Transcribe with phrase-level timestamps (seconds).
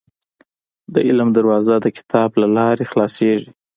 [0.93, 3.49] •د علم دروازه، د کتاب له لارې خلاصېږي.